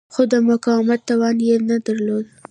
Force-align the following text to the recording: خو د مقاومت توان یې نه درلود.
خو 0.13 0.21
د 0.31 0.33
مقاومت 0.49 0.99
توان 1.09 1.37
یې 1.47 1.55
نه 1.69 1.77
درلود. 1.85 2.25